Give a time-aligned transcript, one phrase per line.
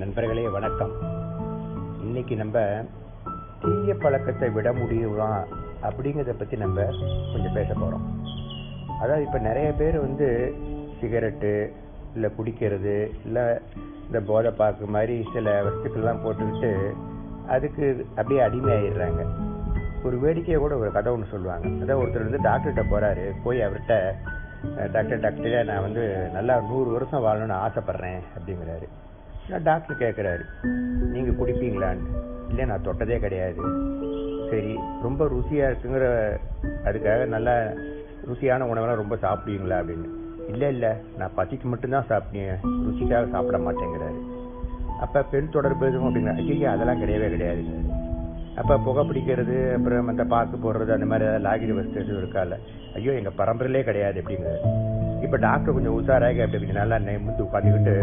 [0.00, 0.90] நண்பர்களே வணக்கம்.
[2.00, 2.58] இன்னைக்கு நம்ம
[3.60, 5.28] தீய பழக்கத்தை விட முடியுமா
[5.82, 6.84] அப்படிங்கிறத பத்தி நம்ம
[7.32, 8.04] கொஞ்சம் பேச போறோம்.
[9.00, 10.28] அதாவது இப்ப நிறைய பேர் வந்து
[11.00, 11.52] சிகரெட்டு
[12.14, 13.62] இல்ல குடிக்கிறது இல்ல
[14.06, 16.72] இந்த போதை பாக்கு மாதிரி சில வஸ்துக்கள்லாம் போட்டுக்கிட்டு
[17.48, 19.24] அதுக்கு அப்படியே அடிமையாயிடுறாங்க.
[20.02, 21.66] ஒரு வேடிக்கையை கூட ஒரு கதை ஒன்று சொல்லுவாங்க.
[21.68, 23.96] அதான் ஒருத்தர் வந்து டாக்டர்கிட்ட போறாரு போய் அவர்கிட்ட
[24.92, 28.88] டாக்டர் டாக்டரே நான் வந்து நல்லா நூறு வருஷம் வாழணும்னு ஆசைப்படுறேன் அப்படிங்கிறாரு.
[29.68, 30.44] டாக்டர் கேட்குறாரு
[31.14, 32.12] நீங்கள் குடிப்பீங்களான்னு
[32.50, 33.60] இல்லை நான் தொட்டதே கிடையாது.
[34.50, 34.72] சரி
[35.04, 36.06] ரொம்ப ருசியாக இருக்குங்கிற
[36.88, 37.54] அதுக்காக நல்லா
[38.28, 40.08] ருசியான உணவெல்லாம் ரொம்ப சாப்பிடுவீங்களா அப்படின்னு.
[40.52, 44.20] இல்லை இல்லை நான் பசிக்கு மட்டும்தான் சாப்பிட்டேன் ருசிக்காக சாப்பிட மாட்டேங்கிறாரு.
[45.04, 47.82] அப்போ பெண் தொடர்பு எதுவும் அப்படிங்கிற ஐயா அதெல்லாம் கிடையவே கிடையாதுங்க
[48.60, 52.58] அப்போ புகை பிடிக்கிறது அப்புறம் அந்த பாக்கு போடுறது அந்த மாதிரி ஏதாவது லாகிரி வசதி எதுவும் இருக்கால
[52.98, 54.62] ஐயோ எங்கள் பரம்பரையிலே கிடையாது அப்படிங்கிறாரு.
[55.24, 57.94] இப்ப டாக்டர் கொஞ்சம் உஷாராக அப்படி கொஞ்சம் நல்லா நிமிந்து உட்காந்துக்கிட்டு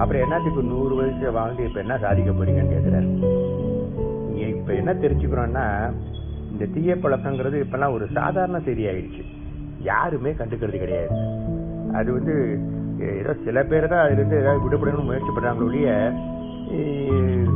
[0.00, 3.08] அப்புறம் என்னத்துக்கு நூறு வயசு வாழ்ந்து இப்ப என்ன சாதிக்க போறீங்கன்னு கேக்குறாரு.
[4.30, 5.66] இங்க இப்ப என்ன தெரிஞ்சுக்கிறோம்னா
[6.52, 9.22] இந்த தீய பழக்கங்கிறது இப்பெல்லாம் ஒரு சாதாரண செய்தி ஆயிடுச்சு
[9.90, 11.10] யாருமே கண்டுக்கிறது கிடையாது.
[11.98, 12.34] அது வந்து
[13.20, 15.88] ஏதோ சில பேர் தான் அதுலேருந்து ஏதாவது விடுபடணும்னு முயற்சி பண்றாங்களே ஒழிய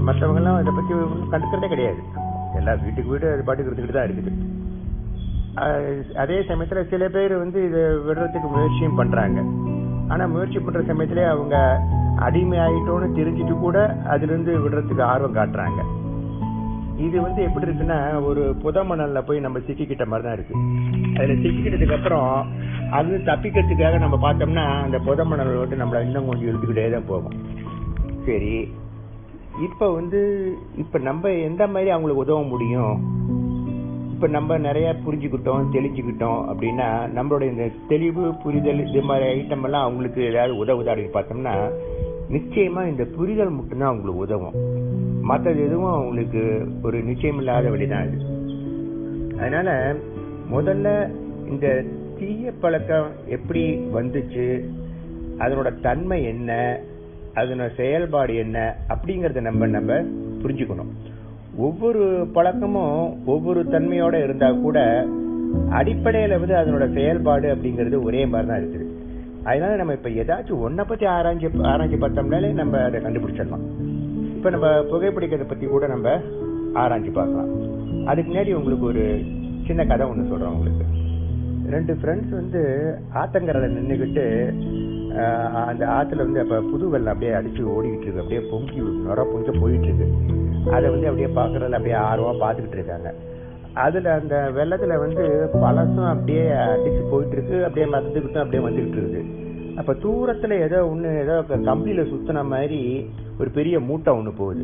[0.09, 0.95] மற்றவங்கெல்லாம் இதை பத்தி
[1.33, 2.01] கண்டுக்கிறதே கிடையாது.
[2.59, 4.33] எல்லா வீட்டுக்கு வீடு அது பாட்டுக்கு இருந்துக்கிட்டு தான் இருக்குது.
[6.23, 9.39] அதே சமயத்துல சில பேர் வந்து இதை விடுறதுக்கு முயற்சியும் பண்றாங்க.
[10.13, 11.57] ஆனா முயற்சி பண்ற சமயத்துல அவங்க
[12.27, 13.79] அடிமை ஆயிட்டோன்னு தெரிஞ்சுட்டு கூட
[14.13, 15.81] அதுல இருந்து விடுறதுக்கு ஆர்வம் காட்டுறாங்க.
[17.07, 20.55] இது வந்து எப்படி இருக்குன்னா ஒரு புத மணல்ல போய் நம்ம சிக்கிக்கிட்ட மாதிரி தான் இருக்கு.
[21.17, 22.31] அதுல சிக்கிக்கிட்டதுக்கு அப்புறம்
[22.91, 27.37] அது தப்பிக்கிறதுக்காக நம்ம பார்த்தோம்னா அந்த புத மணல் விட்டு நம்மள இன்னும் கொஞ்சம் இழுத்துக்கிட்டே தான் போகும்.
[28.29, 28.55] சரி
[29.65, 30.21] இப்ப வந்து
[30.77, 32.97] இப்ப நம்ம எந்த மாதிரி அவங்களுக்கு உதவ முடியும்?
[34.17, 36.87] இப்போ நம்ம நிறைய புரிஞ்சுக்கிட்டோம் தெளிஞ்சுக்கிட்டோம் அப்படின்னா
[37.17, 41.71] நம்மளுடைய இந்த தெளிவு புரிதல் இது மாதிரி ஐட்டம் எல்லாம் அவங்களுக்கு ஏதாவது உதவுதா அப்படின்னு பார்த்தோம்னா
[42.31, 44.57] நிச்சயமா இந்த புரிதல் மட்டும்தான் அவங்களுக்கு உதவும்.
[45.23, 48.25] மற்றது எதுவும் அவங்களுக்கு ஒரு நிச்சயம் இல்லாத வழிதான் இது
[49.39, 49.97] அதனால
[50.53, 51.11] முதல்ல
[51.49, 51.85] இந்த
[52.19, 54.65] தீய பழக்கம் எப்படி வந்துச்சு
[55.39, 56.81] அதனோட தன்மை என்ன
[57.35, 59.93] அதனோட செயல்பாடு என்ன அப்படிங்கறத நம்ம நம்ம
[60.43, 60.93] புரிஞ்சுக்கணும்.
[61.65, 62.03] ஒவ்வொரு
[62.37, 62.99] பழக்கமும்
[63.35, 64.79] ஒவ்வொரு தன்மையோட இருந்தா கூட
[65.79, 68.87] அடிப்படையில வந்து அதனோட செயல்பாடு அப்படிங்கிறது ஒரே மாதிரி தான் இருக்குது.
[69.49, 73.65] அதனால நம்ம இப்ப ஏதாச்சும் ஒன்றை பத்தி ஆராய்ச்சி ஆராய்ச்சி பார்த்தோம்னாலே நம்ம அதை கண்டுபிடிச்சிடலாம்.
[74.37, 76.17] இப்ப நம்ம புகைப்பிடிக்கிறத பத்தி கூட நம்ம
[76.83, 77.51] ஆராய்ச்சி பார்க்கலாம்.
[78.11, 79.05] அதுக்கு முன்னாடி உங்களுக்கு ஒரு
[79.69, 80.85] சின்ன கதை ஒன்று சொல்றேன் உங்களுக்கு.
[81.75, 82.61] ரெண்டு ஃப்ரெண்ட்ஸ் வந்து
[83.21, 84.27] ஆத்தங்கரையில நின்றுக்கிட்டு
[85.71, 88.23] அந்த ஆற்றுல வந்து அப்போ புது வெள்ளம் அப்படியே அடிச்சு ஓடிக்கிட்டு இருக்கு.
[88.25, 90.36] அப்படியே பொங்கி நுர பொங்க போயிட்டு இருக்கு.
[90.75, 93.11] அதை வந்து அப்படியே பாக்குறதுல அப்படியே ஆர்வமாக பாத்துக்கிட்டு இருக்காங்க.
[93.73, 95.25] அதுல அந்த வெள்ளத்துல வந்து
[95.63, 99.23] பழசும் அப்படியே அடிச்சு போயிட்டு இருக்கு அப்படியே மறந்துக்கிட்டும் அப்படியே வந்துகிட்டு இருக்கு
[99.81, 101.35] அப்ப தூரத்துல ஏதோ ஒண்ணு ஏதோ
[101.71, 102.81] கம்பியில சுற்றின மாதிரி
[103.41, 104.63] ஒரு பெரிய மூட்டை ஒண்ணு போகுது.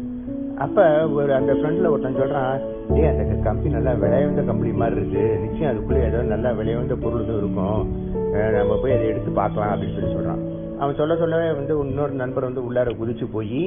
[0.65, 2.55] அப்ப ஒரு அந்த ஃப்ரெண்டில் ஒருத்தன் சொல்றான்
[2.95, 5.25] டேய் அந்த கம்பி நல்லா விளையாந்த கம்பி மாதிரி இருக்கு.
[5.43, 7.83] நிச்சயம் அதுக்குள்ள ஏதோ நல்லா விளையாந்த பொருள் இருக்கும்.
[8.59, 10.43] நம்ம போய் அதை எடுத்து பார்க்கலாம் அப்படின்னு சொல்லி சொல்றான்.
[10.79, 13.61] அவன் சொல்ல சொல்லவே வந்து இன்னொரு நண்பர் வந்து உள்ளார குதிச்சு போய்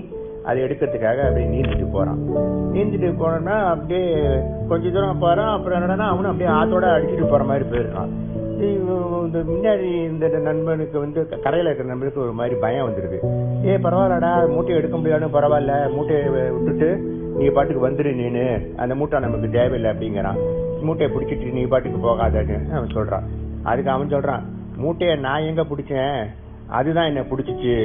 [0.45, 2.19] அதை எடுக்கிறதுக்காக அப்படியே நீந்திட்டு போறான்.
[2.73, 4.05] நீந்திட்டு போனோம்னா அப்படியே
[4.67, 5.53] கொஞ்ச தூரம் போறான்.
[5.57, 8.13] அப்புறம் என்னன்னா அவனும் அப்படியே ஆத்தோட அடிச்சுட்டு போற மாதிரி போயிருக்கான்.
[8.59, 13.17] இந்த முன்னாடி இந்த நண்பனுக்கு வந்து கரையில் இருக்கிற நண்பனுக்கு ஒரு மாதிரி பயம் வந்துடுது
[13.69, 15.73] ஏ பரவாயில்லடா மூட்டையை எடுக்க முடியாதுன்னு பரவாயில்ல.
[15.95, 16.89] மூட்டையை விட்டுட்டு
[17.37, 18.45] நீ பாட்டுக்கு வந்துடு நீனு.
[18.75, 20.39] அந்த மூட்டை நமக்கு தேவையில்லை அப்படிங்கிறான்.
[20.81, 23.27] மூட்டையை பிடிச்சிட்டு நீ பாட்டுக்கு போகாதன்னு அவன் சொல்றான்.
[23.63, 24.43] அதுக்கு அவன் சொல்றான்
[24.77, 26.19] மூட்டையை நான் எங்க பிடிச்சேன்?
[26.67, 27.75] அதுதான் என்ன பிடிச்சிச்சு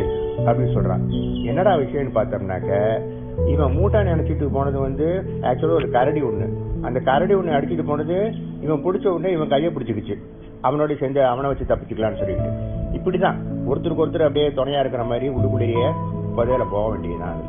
[0.47, 1.09] அப்படின்னு சொல்றான்
[1.45, 3.01] என்னடா விஷயம்னு பார்த்தோம்னாக்க
[3.47, 8.79] இவன் மூட்டை நினைச்சிட்டு போனது வந்து ஆக்சுவலாக ஒரு கரடி ஒன்று அந்த கரடி ஒன்று அடிச்சிட்டு போனது இவன்
[8.79, 10.15] பிடிச்ச உடனே இவன் கையை பிடிச்சிக்கிச்சு.
[10.63, 12.49] அவனோட சேர்ந்து அவனை வச்சு தப்பிச்சுக்கலாம்னு சொல்லிட்டு.
[12.93, 13.37] இப்படிதான்.
[13.69, 15.93] ஒருத்தருக்கு ஒருத்தர் அப்படியே துணையா இருக்கிற மாதிரி உள்ளுக்குள்ளேயே
[16.37, 17.49] புதையில போக வேண்டியதுதான் அதுல.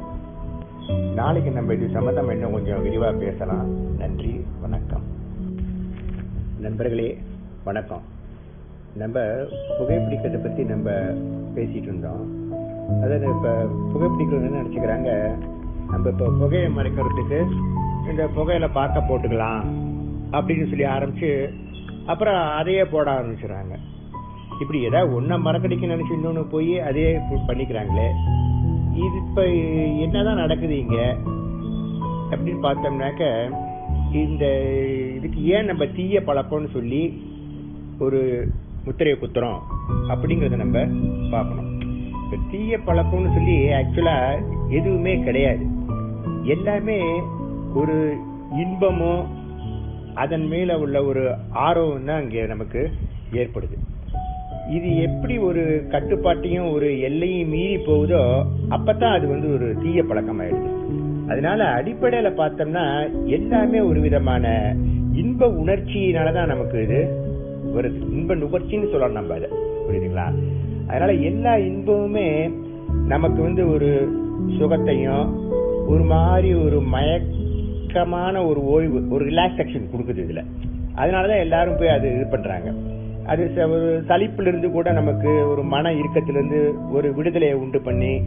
[1.15, 3.97] நாளைக்கு நம்ம இது சம்மந்தம் இன்னும் கொஞ்சம் விரிவா பேசலாம்.
[3.97, 5.03] நன்றி வணக்கம்.
[6.59, 7.17] நண்பர்களே
[7.63, 8.01] வணக்கம்.
[8.95, 9.19] நம்ம
[9.79, 10.89] புகைப்பிடிக்கிறத பற்றி நம்ம
[11.55, 12.23] பேசிகிட்டு இருந்தோம்.
[13.03, 13.51] அதாவது இப்போ
[13.93, 15.35] புகைப்பிடிக்கிறவங்க நினச்சிக்கிறாங்க?
[15.91, 17.39] நம்ம இப்போ புகையை மறைக்கிறதுக்கு
[18.09, 19.63] இந்த புகையில பார்க்க போட்டுக்கலாம்
[20.31, 21.49] அப்படின்னு சொல்லி ஆரம்பிச்சு
[22.05, 23.75] அப்புறம் அதையே போட ஆரம்பிச்சுறாங்க.
[24.59, 27.17] இப்படி ஏதாவது ஒன்றை மறக்கடிக்க நினச்சி இன்னொன்று போய் அதே
[27.47, 28.09] பண்ணிக்கிறாங்களே.
[28.93, 29.47] இது இப்போ
[30.05, 31.05] என்னதான் நடக்குது இங்கே?
[32.31, 33.51] அப்படின்னு பார்த்தோம்னாக்க
[34.11, 34.45] இந்த
[35.15, 37.23] இதுக்கு ஏன் நம்ம தீய பழக்கம்னு சொல்லி
[37.99, 38.47] ஒரு
[38.85, 39.59] முத்திரையை குத்துறோம்.
[40.11, 40.85] அப்படிங்கறத நம்ம
[41.31, 41.69] பார்க்கணும்.
[42.23, 44.17] இப்ப தீய பழக்கம்னு சொல்லி ஆக்சுவலா
[44.69, 45.65] எதுவுமே கிடையாது.
[46.43, 46.99] எல்லாமே
[47.73, 48.17] ஒரு
[48.63, 49.13] இன்பமோ
[50.13, 51.23] அதன் மேல உள்ள ஒரு
[51.65, 52.81] ஆர்வம் தான் அங்கே நமக்கு
[53.31, 53.77] ஏற்படுது.
[54.69, 58.23] இது எப்படி ஒரு கட்டுப்பாட்டையும் ஒரு எல்லையும் மீறி போகுதோ
[58.75, 60.69] அப்பதான் அது வந்து ஒரு தீய பழக்கமாயிடுது.
[61.29, 62.85] அதனால அடிப்படையில பார்த்தோம்னா
[63.25, 64.75] எல்லாமே ஒரு விதமான
[65.13, 67.29] இன்ப உணர்ச்சியினாலதான் நமக்கு இது
[67.75, 68.11] வருது.
[68.11, 69.49] இன்ப நுகர்ச்சின்னு சொல்லலாம் நம்ம அதை.
[69.87, 70.33] புரியுதுங்களா?
[70.87, 72.53] அதனால எல்லா இன்பமுமே
[73.05, 75.49] நமக்கு வந்து ஒரு சுகத்தையும்
[75.87, 80.45] ஒரு மாதிரி ஒரு மயக்கமான ஒரு ஓய்வு ஒரு ரிலாக்ஸேஷன் கொடுக்குது இதுல.
[80.95, 82.73] அதனாலதான் எல்லாரும் போய் அது இது பண்றாங்க.
[83.25, 88.21] அது ச- ஒரு சலிப்புல இருந்து கூட நமக்கு ஒரு மன இறுக்கத்திலிருந்து ஒரு விடுதலையை உண்டு பண்ணி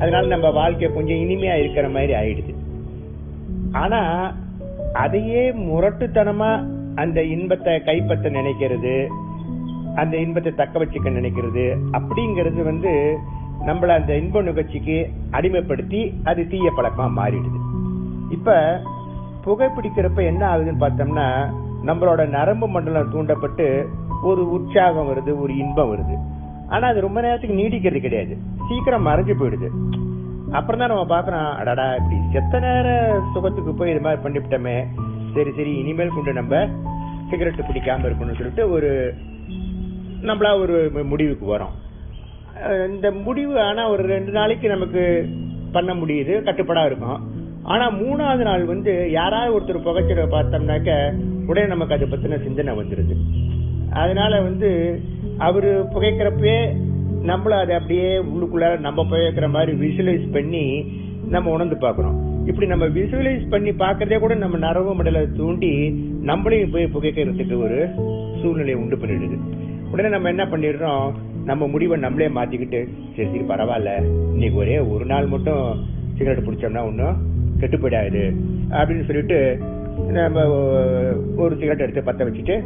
[0.00, 2.54] அதனால நம்ம வாழ்க்கை கொஞ்சம் இனிமையா இருக்கிற மாதிரி ஆயிடுது.
[3.72, 4.34] ஆனா
[4.92, 8.94] அதையே முரட்டுத்தனமா அந்த இன்பத்தை கைப்பற்ற நினைக்கிறது
[10.00, 11.64] அந்த இன்பத்தை தக்க வச்சுக்க நினைக்கிறது
[11.98, 12.92] அப்படிங்கிறது வந்து
[13.68, 14.98] நம்மள அந்த இன்ப நிகழ்ச்சிக்கு
[15.38, 16.00] அடிமைப்படுத்தி
[16.30, 17.58] அது தீய பழக்கமா மாறிடுது.
[18.36, 18.56] இப்ப
[19.44, 21.26] புகைப்பிடிக்கிறப்ப என்ன ஆகுதுன்னு பார்த்தோம்னா
[21.88, 23.66] நம்மளோட நரம்பு மண்டலம் தூண்டப்பட்டு
[24.28, 26.16] ஒரு உற்சாகம் வருது ஒரு இன்பம் வருது.
[26.74, 28.34] ஆனா அது ரொம்ப நேரத்துக்கு நீடிக்கிறது கிடையாது.
[28.68, 29.68] சீக்கிரம் மறைஞ்சு போயிடுது.
[30.58, 32.88] அப்புறம் தான் நம்ம பாக்குறோம் அடடா இப்படி செத்த நேர
[33.34, 34.76] சுகத்துக்கு போய் இது மாதிரி பண்ணிவிட்டோமே.
[35.34, 36.62] சரி சரி இனிமேல் கொண்டு நம்ம
[37.30, 38.90] சிகரெட் பிடிக்காம இருக்கணும்னு சொல்லிட்டு ஒரு
[40.28, 40.76] நம்மளா ஒரு
[41.12, 41.74] முடிவுக்கு வரோம்.
[42.94, 45.02] இந்த முடிவு ஆனா ஒரு ரெண்டு நாளைக்கு நமக்கு
[45.76, 47.20] பண்ண முடியுது கட்டுப்படா இருக்கும்.
[47.72, 50.90] ஆனா மூணாவது நாள் வந்து யாராவது ஒருத்தர் புகைச்சிட பார்த்தோம்னாக்க
[51.50, 53.16] உடனே நமக்கு அதை பத்தின சிந்தனை வந்துருது.
[54.02, 54.70] அதனால வந்து
[55.48, 56.56] அவரு புகைக்கிறப்பே
[57.30, 60.64] நம்மள அதை அப்படியே உள்ளுக்குள்ள நம்ம புகைக்கிற மாதிரி விசுவலைஸ் பண்ணி
[61.34, 62.18] நம்ம உணர்ந்து பார்க்குறோம்
[62.48, 65.72] இப்படி நம்ம விசுவலைஸ் பண்ணி பார்க்குறதே கூட நம்ம நரவு மடலை தூண்டி
[66.26, 67.88] நம்மளையும் போய் புகைக்கிறதுக்கு ஒரு
[68.42, 69.36] சூழ்நிலையை உண்டு பண்ணிடுது.
[69.90, 71.12] உடனே நம்ம என்ன பண்ணிடுறோம்?
[71.44, 72.80] நம்ம முடிவை நம்மளே மாத்திக்கிட்டு
[73.16, 73.96] சரி சரி பரவாயில்ல.
[74.32, 75.62] இன்னைக்கு ஒரே ஒரு நாள் மட்டும்
[76.16, 77.16] சிகரெட் பிடிச்சோம்னா ஒன்றும்
[77.58, 78.22] கெட்டு போயிடாது.
[78.70, 79.58] அப்படின்னு சொல்லிட்டு
[79.98, 80.44] நம்ம
[81.36, 82.62] ஒரு சிகரெட் எடுத்து பற்ற வச்சுட்டு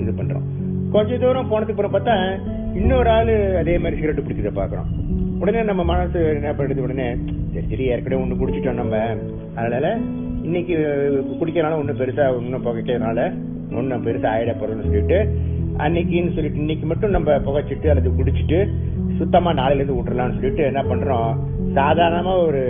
[0.00, 0.46] இது பண்ணுறோம்
[0.90, 2.16] கொஞ்ச தூரம் போனதுக்கு அப்புறம் பார்த்தா
[2.74, 4.90] இன்னொரு ஆள் அதே மாதிரி சிகரெட் பிடிக்கிறத பார்க்குறோம்.
[5.40, 7.08] உடனே நம்ம மனசு என்ன பண்ணுறது உடனே
[7.54, 9.16] சரி சரி ஏற்கனவே ஒன்று குடிச்சிட்டோம் நம்ம.
[9.54, 9.98] அதனால
[10.46, 10.74] இன்னைக்கு
[11.38, 13.20] குடிக்கிறனால ஒன்றும் பெருசா ஒன்றும் புகைக்கிறதுனால
[13.74, 15.18] ஒன்றும் பெருசா ஆயிட போறோம்னு சொல்லிட்டு
[15.78, 18.58] அன்னைக்குன்னு சொல்லிட்டு இன்னைக்கு மட்டும் நம்ம புகைச்சிட்டு அல்லது குடிச்சிட்டு
[19.18, 21.30] சுத்தமா நாளையில இருந்து விட்டுறலாம்னு சொல்லிட்டு என்ன பண்றோம்?
[21.74, 22.62] சாதாரணமா ஒரு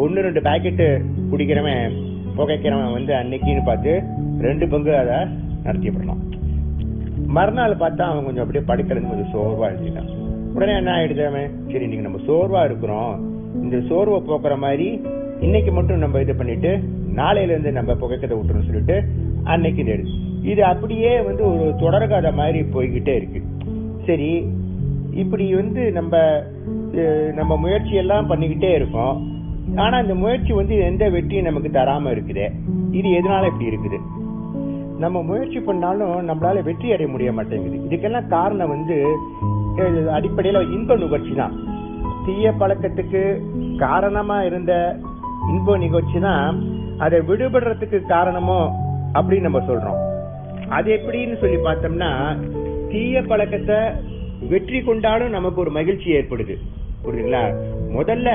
[0.00, 0.86] ஒன்னு ரெண்டு பாக்கெட்டு
[1.30, 1.94] குடிக்கிறவன்
[2.36, 3.92] புகைக்கிறவன் வந்து அன்னைக்குன்னு பார்த்து
[4.40, 5.18] ரெண்டு பங்கு அதை
[5.64, 6.22] நடத்திவிடலாம்
[7.28, 10.10] மறுநாள் பார்த்தா அவன் கொஞ்சம் அப்படியே படுக்கிறது கொஞ்சம் சோர்வா எழுதிட்டான்
[10.54, 11.48] உடனே என்ன ஆயிடுது அவன்?
[11.66, 13.14] சரி இன்னைக்கு நம்ம சோர்வா இருக்கிறோம்.
[13.62, 14.88] இந்த சோர்வை போக்குற மாதிரி
[15.40, 16.70] இன்னைக்கு மட்டும் நம்ம இது பண்ணிட்டு
[17.16, 19.04] நாளையில இருந்து நம்ம புகைக்கதை விட்டுறோம்னு சொல்லிட்டு
[19.44, 20.04] அன்னைக்கு இது
[20.42, 23.42] இது அப்படியே வந்து ஒரு தொடர்காத மாதிரி போய்கிட்டே இருக்கு.
[24.06, 24.46] சரி
[25.10, 26.16] இப்படி வந்து நம்ம
[27.34, 29.14] நம்ம முயற்சி எல்லாம் பண்ணிக்கிட்டே இருக்கோம்.
[29.76, 32.46] ஆனா இந்த முயற்சி வந்து எந்த வெற்றியும் நமக்கு தராம இருக்குது.
[32.90, 34.00] இது எதனால இப்படி இருக்குது?
[34.98, 37.78] நம்ம முயற்சி பண்ணாலும் நம்மளால வெற்றி அடைய முடிய மாட்டேங்குது.
[37.86, 38.96] இதுக்கெல்லாம் காரணம் வந்து
[40.18, 41.54] அடிப்படையில இன்ப நுகர்ச்சி தான்.
[42.26, 43.22] தீய பழக்கத்துக்கு
[43.76, 44.72] காரணமா இருந்த
[45.52, 46.56] இன்ப நிகழ்ச்சி தான்
[47.04, 48.60] அதை விடுபடுறதுக்கு காரணமோ
[49.16, 50.00] அப்படின்னு நம்ம சொல்றோம்.
[50.68, 52.10] அது எப்படின்னு சொல்லி பார்த்தோம்னா
[52.90, 53.78] தீய பழக்கத்தை
[54.52, 56.54] வெற்றி கொண்டாலும் நமக்கு ஒரு மகிழ்ச்சி ஏற்படுது.
[57.04, 57.42] புரியுதுங்களா?
[57.96, 58.30] முதல்ல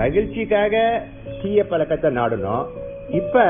[0.00, 0.74] மகிழ்ச்சிக்காக
[1.42, 2.64] தீய பழக்கத்தை நாடணும்.
[3.20, 3.44] இப்ப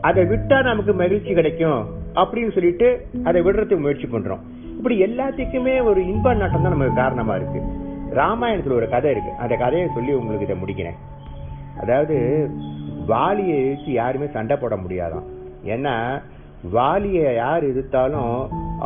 [0.00, 1.80] அதை விட்டா நமக்கு மகிழ்ச்சி கிடைக்கும்
[2.14, 2.88] அப்படின்னு சொல்லிட்டு
[3.24, 4.44] அதை விடுறதுக்கு முயற்சி பண்றோம்.
[4.78, 7.60] இப்படி எல்லாத்துக்குமே ஒரு இன்ப நாட்டம் தான் நமக்கு காரணமா இருக்கு.
[8.20, 9.32] ராமாயணத்துல ஒரு கதை இருக்கு.
[9.38, 10.98] அந்த கதையை சொல்லி உங்களுக்கு இதை முடிக்கிறேன்.
[11.82, 12.16] அதாவது
[13.12, 15.26] வாலியை இழுத்து யாருமே சண்டை போட முடியாதான்.
[15.74, 15.94] ஏன்னா
[16.74, 18.34] வாலியை யார் எதிர்த்தாலும்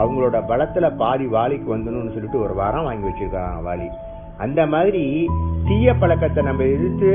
[0.00, 3.88] அவங்களோட பலத்தில் பாதி வாலிக்கு வந்துணும்னு சொல்லிட்டு ஒரு வாரம் வாங்கி வச்சிருக்காங்க வாலி.
[4.44, 5.04] அந்த மாதிரி
[5.68, 7.12] தீய பழக்கத்தை நம்ம எதிர்த்து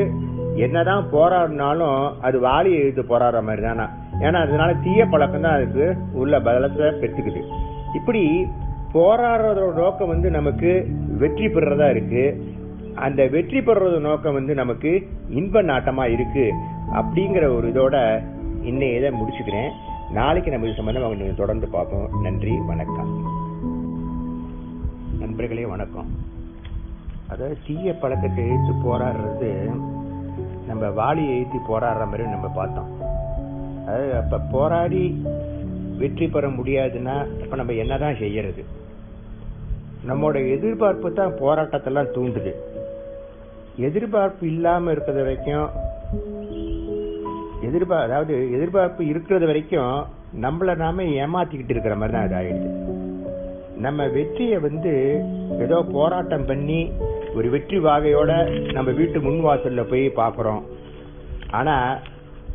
[0.66, 3.86] என்னதான் போராடினாலும் அது வாலியை இழுத்து போராடுற மாதிரி தானா.
[4.26, 5.86] ஏன்னா அதனால தீய பழக்கம் தான் அதுக்கு
[6.22, 7.42] உள்ள பலத்தை பெற்றுக்குது
[8.00, 8.24] இப்படி
[8.94, 10.70] போராடுறதோட நோக்கம் வந்து நமக்கு
[11.22, 12.24] வெற்றி பெறதா இருக்கு.
[13.04, 14.92] அந்த வெற்றி பெறுறது நோக்கம் வந்து நமக்கு
[15.30, 16.46] இன்ப நாட்டமா இருக்கு
[17.00, 17.96] அப்படிங்கிற ஒரு இதோட
[18.70, 19.72] இன்னைய இதை முடிச்சுக்கிறேன்.
[20.12, 22.22] நாளைக்கு நம்ம இது சம்பந்தமா நீங்கள் தொடர்ந்து பார்ப்போம்.
[22.22, 23.12] நன்றி வணக்கம்.
[25.20, 26.10] நண்பர்களே வணக்கம்.
[27.28, 29.52] அதாவது தீய பழக்கத்தை எழுத்து போராடுறது
[30.68, 32.90] நம்ம வாலியை எழுத்து போராடுற மாதிரி நம்ம பார்த்தோம்.
[33.86, 35.04] அதாவது அப்ப போராடி
[35.98, 38.64] வெற்றி பெற முடியாதுன்னா இப்போ நம்ம என்னதான் செய்யறது?
[40.08, 42.54] நம்மளோட எதிர்பார்ப்பு தான் போராட்டத்தெல்லாம் தூண்டுது.
[43.78, 45.68] எதிர்பார்ப்பு இல்லாம இருக்கிறது வரைக்கும்
[47.62, 50.06] எதிர்பார் அதாவது எதிர்பார்ப்பு இருக்கிறது வரைக்கும்
[50.42, 52.70] நம்மளை நாம ஏமாத்திக்கிட்டு இருக்கிற மாதிரி தான் அது ஆயிடுது.
[53.78, 55.24] நம்ம வெற்றியை வந்து
[55.60, 56.92] ஏதோ போராட்டம் பண்ணி
[57.36, 58.32] ஒரு வெற்றி வாகையோட
[58.72, 60.62] நம்ம வீட்டு முன் வாசல்ல போய் பார்க்குறோம்.
[61.50, 62.00] ஆனா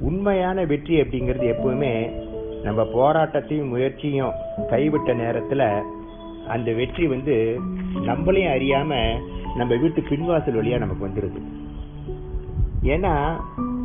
[0.00, 2.10] உண்மையான வெற்றி அப்படிங்கிறது எப்பவுமே
[2.62, 4.32] நம்ம போராட்டத்தையும் முயற்சியும்
[4.70, 5.82] கைவிட்ட நேரத்துல
[6.46, 7.58] அந்த வெற்றி வந்து
[7.94, 8.94] நம்மளையும் அறியாம
[9.56, 11.40] நம்ம வீட்டு பின்வாசல் வழியா நமக்கு வந்துருது.
[12.82, 13.40] ஏன்னா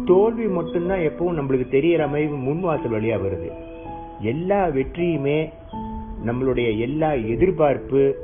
[0.06, 3.52] தோல்வி மட்டும்தான் எப்பவும் நம்மளுக்கு தெரியற மாதிரி முன்வாசல் வழியா வருது.
[4.22, 5.50] எல்லா வெற்றியுமே
[6.26, 8.16] நம்மளுடைய எல்லா எதிர்பார்ப்பு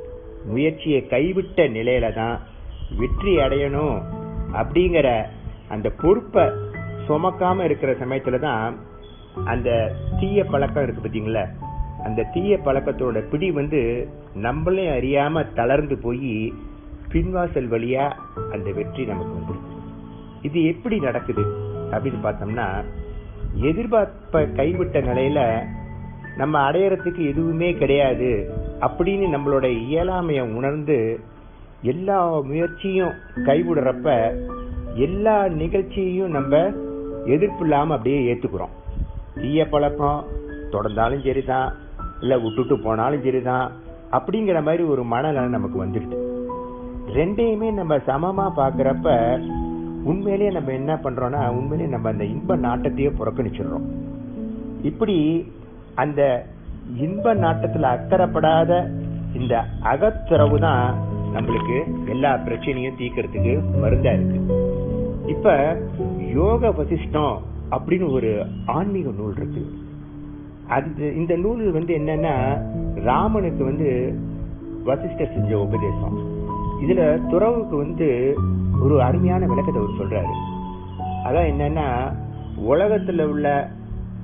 [0.45, 2.41] முயற்சியை கைவிட்ட நிலையில தான்
[2.97, 4.01] வெற்றி அடையணும்
[4.53, 5.25] அப்படிங்கிற
[5.67, 6.43] அந்த பொறுப்பை
[7.07, 8.77] சுமக்காம இருக்கிற சமயத்துல தான்
[9.45, 11.45] அந்த தீய பழக்கம் இருக்கு பார்த்தீங்களா
[12.03, 16.53] அந்த தீய பழக்கத்தோட பிடி வந்து நம்மளே அறியாம தளர்ந்து போய்
[17.13, 18.11] பின்வாசல் வழியா
[18.51, 19.53] அந்த வெற்றி நமக்கு வந்து
[20.41, 21.43] இது எப்படி நடக்குது
[21.91, 22.67] அப்படின்னு பார்த்தோம்னா
[23.61, 25.39] எதிர்பார்ப்பை கைவிட்ட நிலையில
[26.37, 31.19] நம்ம அடையறதுக்கு எதுவுமே கிடையாது அப்படின்னு நம்மளோட இயலாமையை உணர்ந்து
[31.81, 34.07] எல்லா முயற்சியும் கைவிடுறப்ப
[34.95, 36.55] எல்லா நிகழ்ச்சியையும் நம்ம
[37.25, 38.75] எதிர்ப்பு இல்லாமல் அப்படியே ஏற்றுக்கிறோம்
[39.41, 40.25] தீய பழக்கம்
[40.71, 41.75] தொடர்ந்தாலும் சரிதான்
[42.21, 43.71] இல்லை விட்டுட்டு போனாலும் சரிதான்
[44.11, 46.20] அப்படிங்கிற மாதிரி ஒரு மனநலம் நமக்கு வந்துடுது.
[47.15, 49.07] ரெண்டையுமே நம்ம சமமா பாக்குறப்ப
[50.03, 53.87] உண்மையிலேயே நம்ம என்ன பண்றோம்னா உண்மையிலேயே நம்ம அந்த இன்ப நாட்டத்தையே புறக்கணிச்சிடுறோம்.
[54.81, 55.51] இப்படி
[55.95, 56.45] அந்த
[56.97, 58.91] இன்ப நாட்டத்துல அக்கறைப்படாத
[59.33, 60.95] இந்த அகத்துறவு தான்
[61.33, 61.77] நம்மளுக்கு
[62.07, 64.39] எல்லா பிரச்சனையும் தீக்கிறதுக்கு மருந்தா இருக்கு.
[65.27, 65.77] இப்ப
[66.33, 67.35] யோக வசிஷ்டம்
[67.71, 69.63] அப்படின்னு ஒரு ஆன்மீக நூல் இருக்கு.
[70.67, 72.35] அது இந்த நூல் வந்து என்னன்னா
[73.03, 74.19] ராமனுக்கு வந்து
[74.83, 76.39] வசிஷ்டர் செஞ்ச உபதேசம்.
[76.81, 78.37] இதுல துறவுக்கு வந்து
[78.81, 80.33] ஒரு அருமையான விளக்கத்தை அவர் சொல்றாரு.
[81.25, 81.87] அதான் என்னன்னா
[82.69, 83.71] உலகத்துல உள்ள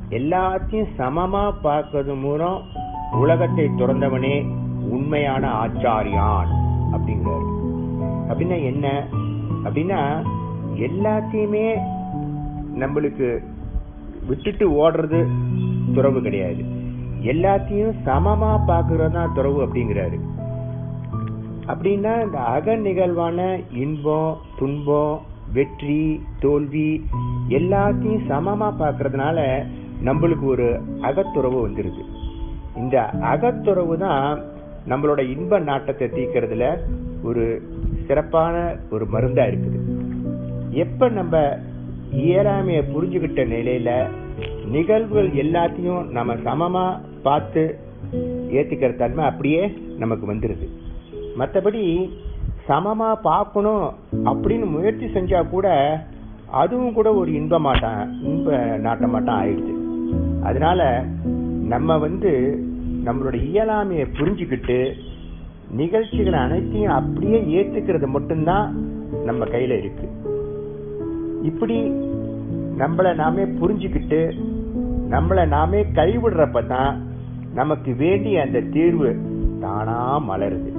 [0.09, 2.61] எல்லாத்தையும் சமமா பார்க்கறது மூலம்
[3.11, 4.45] உலகத்தை துறந்தவனே
[4.89, 6.51] உண்மையான ஆச்சாரியான்
[6.91, 7.47] அப்படிங்கிறாரு.
[8.29, 9.07] அப்படின்னா என்ன?
[9.63, 9.99] அப்படின்னா
[10.75, 11.77] எல்லாத்தையுமே
[12.79, 13.37] நம்மளுக்கு
[14.27, 15.27] விட்டுட்டு ஓடுறது
[15.93, 16.63] துறவு கிடையாது.
[17.23, 20.19] எல்லாத்தையும் சமமா பார்க்கறது தான் துறவு அப்படிங்கிறாரு.
[21.71, 23.39] அப்படின்னா இந்த அக நிகழ்வான
[23.83, 25.15] இன்பம் துன்பம்
[25.53, 26.89] வெற்றி தோல்வி
[27.50, 29.39] எல்லாத்தையும் சமமா பார்க்கறதுனால
[30.07, 30.67] நம்மளுக்கு ஒரு
[31.01, 32.03] அகத்துறவு வந்துருது.
[32.75, 32.97] இந்த
[33.33, 34.41] அகத்துறவு தான்
[34.91, 36.65] நம்மளோட இன்ப நாட்டத்தை தீக்கிறதுல
[37.24, 37.45] ஒரு
[38.07, 38.55] சிறப்பான
[38.89, 39.79] ஒரு மருந்தா இருக்குது.
[40.83, 41.36] எப்ப நம்ம
[42.25, 43.91] இயலாமையை புரிஞ்சுக்கிட்ட நிலையில
[44.75, 46.86] நிகழ்வுகள் எல்லாத்தையும் நம்ம சமமா
[47.21, 47.63] பார்த்து
[48.57, 49.62] ஏத்துக்கிற தன்மை அப்படியே
[50.03, 50.67] நமக்கு வந்துருது.
[51.38, 52.12] மற்றபடி
[52.67, 53.94] சமமா பார்க்கணும்
[54.25, 55.67] அப்படின்னு முயற்சி செஞ்சா கூட
[56.51, 59.74] அதுவும் கூட ஒரு இன்பமாட்டான் இன்ப நாட்ட மாட்டம் ஆயிடுது
[60.44, 61.06] அதனால
[61.67, 62.32] நம்ம வந்து
[63.06, 64.96] நம்மளோட இயலாமையை புரிஞ்சுக்கிட்டு
[65.72, 68.75] நிகழ்ச்சிகள் அனைத்தையும் அப்படியே ஏத்துக்கிறது மட்டும்தான்
[69.25, 70.08] நம்ம கையில இருக்கு.
[71.44, 71.77] இப்படி
[72.77, 74.22] நம்மளை நாமே புரிஞ்சுக்கிட்டு
[75.10, 77.08] நம்மளை நாமே கைவிடுறப்ப தான்
[77.53, 79.15] நமக்கு வேண்டிய அந்த தீர்வு
[79.60, 80.72] தானா மலருது.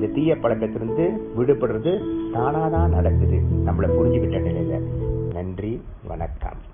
[0.00, 3.42] இந்த தீய பழக்கத்திலிருந்து விடுபடுறது தானாக தான் நடக்குது.
[3.66, 4.88] நம்மளை புரிஞ்சுக்கிட்ட நிலையில்.
[5.32, 6.69] நன்றி வணக்கம்.